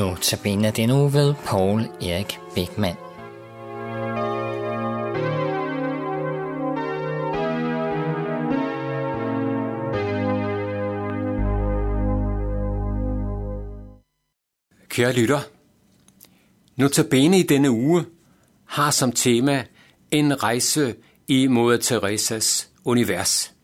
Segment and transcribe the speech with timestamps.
[0.00, 2.96] Nu tabiner den uge ved Paul Erik Beckmann.
[14.88, 15.40] Kære lytter,
[16.76, 18.04] Notabene i denne uge
[18.64, 19.64] har som tema
[20.10, 20.94] en rejse
[21.28, 23.54] i Moder Teresas univers.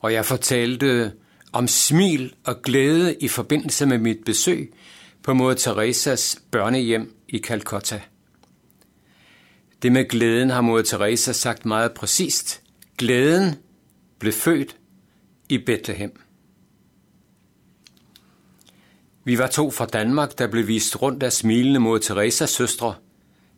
[0.00, 1.12] Og jeg fortalte
[1.54, 4.72] om smil og glæde i forbindelse med mit besøg
[5.22, 8.02] på Moder Teresas børnehjem i Calcutta.
[9.82, 12.62] Det med glæden har Moder Teresa sagt meget præcist.
[12.98, 13.54] Glæden
[14.18, 14.76] blev født
[15.48, 16.20] i Bethlehem.
[19.24, 22.94] Vi var to fra Danmark, der blev vist rundt af smilende mod Teresas søstre.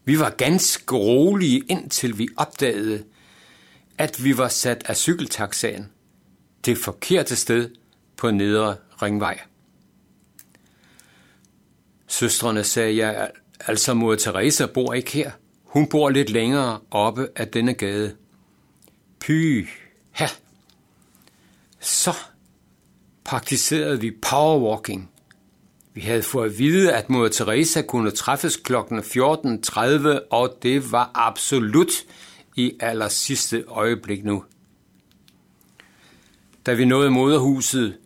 [0.05, 3.05] Vi var ganske rolige, indtil vi opdagede,
[3.98, 5.86] at vi var sat af cykeltaxaen
[6.67, 7.70] det forkerte sted
[8.17, 9.41] på Nedre Ringvej.
[12.06, 15.31] Søstrene sagde, jeg, altså mod Teresa bor ikke her.
[15.64, 18.17] Hun bor lidt længere oppe af denne gade.
[19.20, 19.69] Py,
[20.11, 20.27] ha!
[21.81, 22.12] Så
[23.25, 25.11] praktiserede vi powerwalking–
[25.97, 28.75] vi havde fået at vide, at mor Teresa kunne træffes kl.
[28.75, 31.91] 14.30, og det var absolut
[32.56, 34.45] i aller sidste øjeblik nu.
[36.67, 37.97] Da vi nåede moderhuset,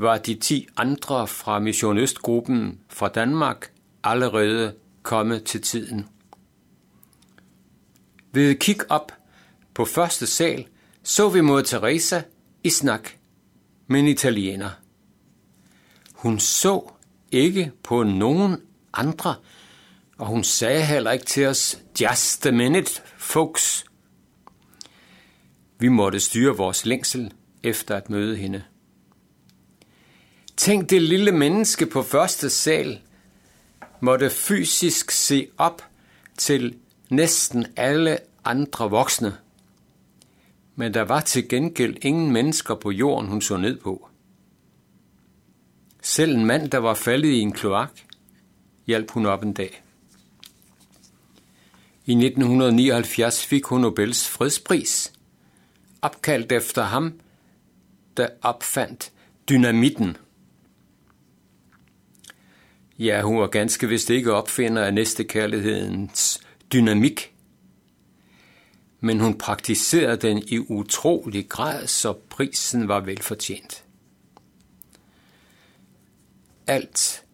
[0.00, 3.72] var de ti andre fra Mission Østgruppen fra Danmark
[4.04, 6.06] allerede kommet til tiden.
[8.32, 9.12] Ved kig op
[9.74, 10.66] på første sal
[11.02, 12.22] så vi mod Teresa
[12.64, 13.10] i snak
[13.86, 14.70] med en italiener.
[16.14, 16.92] Hun så
[17.32, 18.56] ikke på nogen
[18.92, 19.34] andre,
[20.18, 23.84] og hun sagde heller ikke til os, just a minute, folks.
[25.78, 28.62] Vi måtte styre vores længsel efter at møde hende.
[30.60, 33.00] Tænk det lille menneske på første sal
[34.00, 35.82] måtte fysisk se op
[36.36, 36.76] til
[37.10, 39.36] næsten alle andre voksne.
[40.76, 44.08] Men der var til gengæld ingen mennesker på jorden, hun så ned på.
[46.02, 48.00] Selv en mand, der var faldet i en kloak,
[48.86, 49.82] hjalp hun op en dag.
[52.06, 55.12] I 1979 fik hun Nobels fredspris,
[56.02, 57.20] opkaldt efter ham,
[58.16, 59.12] der opfandt
[59.48, 60.16] dynamitten.
[63.00, 66.40] Ja, hun var ganske vist ikke opfinder af næstekærlighedens
[66.72, 67.34] dynamik,
[69.00, 73.84] men hun praktiserede den i utrolig grad, så prisen var velfortjent
[76.70, 77.24] alt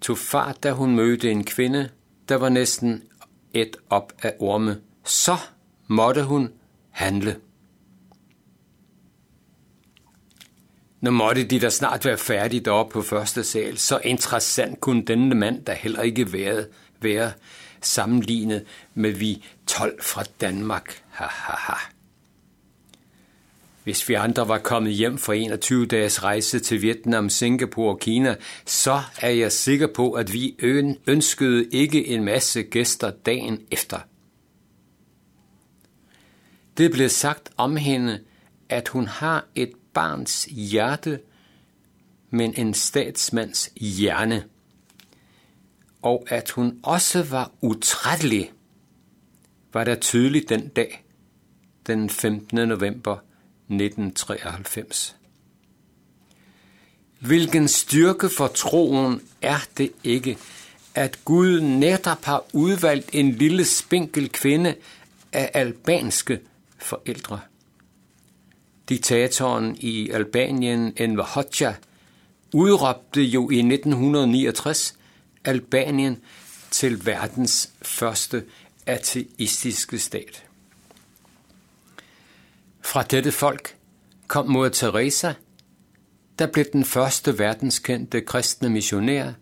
[0.00, 1.88] tog fart, da hun mødte en kvinde,
[2.28, 3.02] der var næsten
[3.54, 4.80] et op af orme.
[5.04, 5.36] Så
[5.86, 6.52] måtte hun
[6.90, 7.36] handle.
[11.02, 13.78] Nu måtte de da snart være færdige deroppe på første sal.
[13.78, 16.64] Så interessant kunne denne mand da heller ikke være,
[17.00, 17.32] være
[17.80, 18.64] sammenlignet
[18.94, 21.02] med vi 12 fra Danmark.
[21.10, 21.78] Ha, ha, ha.
[23.84, 28.36] Hvis vi andre var kommet hjem fra 21 dages rejse til Vietnam, Singapore og Kina,
[28.66, 30.56] så er jeg sikker på, at vi
[31.06, 33.98] ønskede ikke en masse gæster dagen efter.
[36.76, 38.20] Det blev sagt om hende,
[38.68, 41.20] at hun har et barns hjerte,
[42.30, 44.44] men en statsmands hjerne.
[46.02, 48.52] Og at hun også var utrættelig,
[49.72, 51.04] var der tydeligt den dag,
[51.86, 52.68] den 15.
[52.68, 53.16] november
[53.68, 55.16] 1993.
[57.20, 60.38] Hvilken styrke for troen er det ikke,
[60.94, 64.74] at Gud netop har udvalgt en lille spinkel kvinde
[65.32, 66.40] af albanske
[66.78, 67.40] forældre.
[68.88, 71.72] Diktatoren i Albanien, Enver Hoxha,
[72.54, 74.94] udråbte jo i 1969
[75.44, 76.18] Albanien
[76.70, 78.44] til verdens første
[78.86, 80.44] ateistiske stat.
[82.80, 83.76] Fra dette folk
[84.26, 85.32] kom mod Teresa,
[86.38, 89.32] der blev den første verdenskendte kristne missionær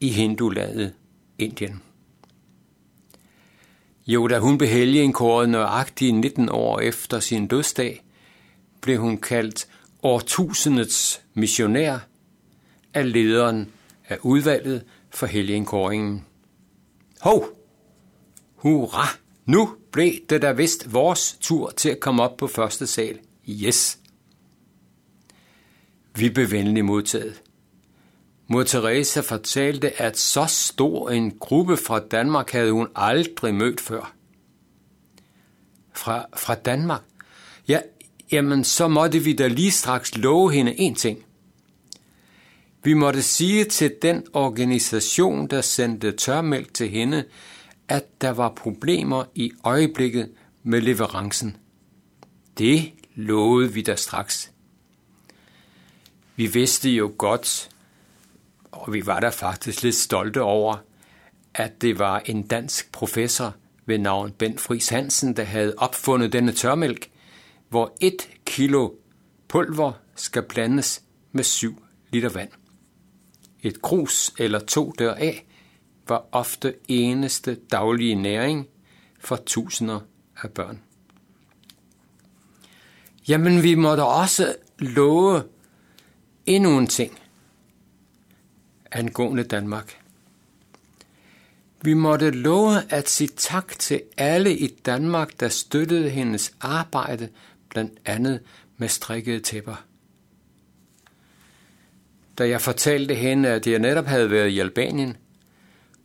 [0.00, 0.92] i hindulaget
[1.38, 1.82] Indien.
[4.06, 8.05] Jo, da hun blev helgenkåret nøjagtigt 19 år efter sin dødsdag,
[8.80, 9.68] blev hun kaldt
[10.02, 11.98] årtusindets missionær
[12.94, 13.72] af lederen
[14.08, 16.24] af udvalget for helgenkåringen.
[17.20, 17.48] Hov!
[18.54, 19.08] Hurra!
[19.44, 23.18] Nu blev det da vist vores tur til at komme op på første sal.
[23.48, 23.98] Yes!
[26.14, 27.42] Vi blev venligt modtaget.
[28.48, 34.14] Mor Teresa fortalte, at så stor en gruppe fra Danmark havde hun aldrig mødt før.
[35.92, 37.02] Fra, fra Danmark?
[37.68, 37.80] Ja,
[38.32, 41.24] jamen så måtte vi da lige straks love hende en ting.
[42.84, 47.24] Vi måtte sige til den organisation, der sendte tørmælk til hende,
[47.88, 50.30] at der var problemer i øjeblikket
[50.62, 51.56] med leverancen.
[52.58, 54.50] Det lovede vi da straks.
[56.36, 57.68] Vi vidste jo godt,
[58.72, 60.76] og vi var da faktisk lidt stolte over,
[61.54, 63.54] at det var en dansk professor
[63.86, 67.08] ved navn Ben Friis Hansen, der havde opfundet denne tørmælk,
[67.76, 68.90] hvor et kilo
[69.48, 71.02] pulver skal blandes
[71.32, 72.50] med 7 liter vand.
[73.62, 75.44] Et krus eller to deraf
[76.08, 78.66] var ofte eneste daglige næring
[79.20, 80.00] for tusinder
[80.42, 80.82] af børn.
[83.28, 85.42] Jamen, vi måtte også love
[86.46, 87.18] endnu en ting
[88.92, 90.00] angående Danmark.
[91.82, 97.28] Vi måtte love at sige tak til alle i Danmark, der støttede hendes arbejde,
[97.68, 98.40] blandt andet
[98.76, 99.84] med strikkede tæpper.
[102.38, 105.16] Da jeg fortalte hende, at jeg netop havde været i Albanien,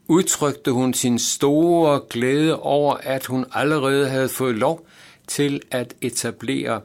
[0.08, 4.88] udtrykte hun sin store glæde over, at hun allerede havde fået lov
[5.28, 6.82] til at etablere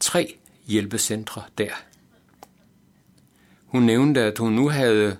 [0.00, 1.70] tre hjælpecentre der.
[3.66, 5.16] Hun nævnte, at hun nu havde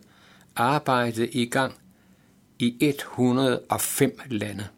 [0.56, 1.74] arbejdet i gang
[2.58, 4.68] i 105 lande.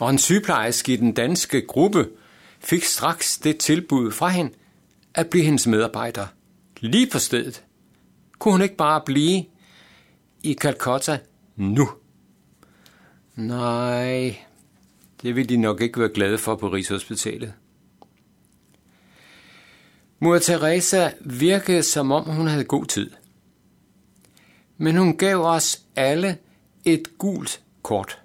[0.00, 2.08] Og en sygeplejerske i den danske gruppe
[2.60, 4.52] fik straks det tilbud fra hende
[5.14, 6.26] at blive hendes medarbejder.
[6.80, 7.64] Lige på stedet.
[8.38, 9.44] Kunne hun ikke bare blive
[10.42, 11.18] i Calcutta
[11.56, 11.90] nu?
[13.36, 14.36] Nej,
[15.22, 17.52] det ville de nok ikke være glade for på Rigshospitalet.
[20.18, 23.10] Mor Teresa virkede som om hun havde god tid.
[24.76, 26.38] Men hun gav os alle
[26.84, 28.18] et gult kort.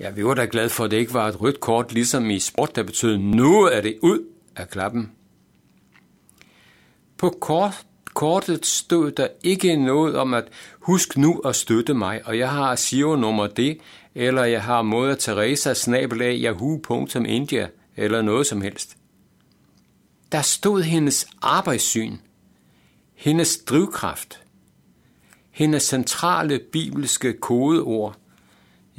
[0.00, 2.38] Ja, vi var da glade for, at det ikke var et rødt kort, ligesom i
[2.38, 4.20] sport, der betød, nu er det ud
[4.56, 5.12] af klappen.
[7.16, 10.44] På kort, kortet stod der ikke noget om at
[10.80, 13.78] husk nu at støtte mig, og jeg har Sio nummer det,
[14.14, 18.96] eller jeg har Moder Teresa snabelag yahoo.india, eller noget som helst.
[20.32, 22.16] Der stod hendes arbejdssyn,
[23.14, 24.42] hendes drivkraft,
[25.50, 28.16] hendes centrale bibelske kodeord.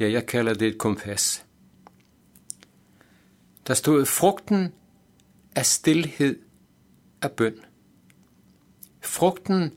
[0.00, 1.46] Ja, jeg kalder det et kompas.
[3.66, 4.72] Der stod frugten
[5.56, 6.38] af stilhed
[7.22, 7.54] af bøn.
[9.00, 9.72] Frugten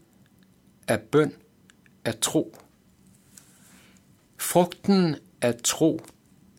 [0.87, 1.33] af bøn
[2.05, 2.55] er tro.
[4.37, 5.99] Frugten af tro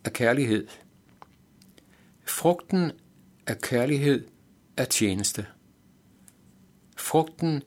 [0.05, 0.69] er kærlighed.
[2.25, 2.93] Frugten
[3.47, 4.29] af kærlighed
[4.77, 5.47] er tjeneste.
[6.97, 7.63] Frugten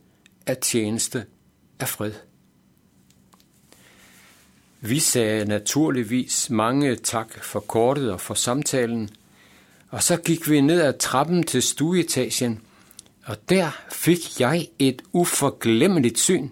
[0.48, 1.26] af tjeneste
[1.80, 2.14] er fred.
[4.88, 9.10] Vi sagde naturligvis mange tak for kortet og for samtalen,
[9.90, 12.62] og så gik vi ned ad trappen til stueetagen,
[13.26, 16.50] og der fik jeg et uforglemmeligt syn,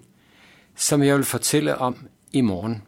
[0.76, 1.96] som jeg vil fortælle om
[2.32, 2.82] i morgen.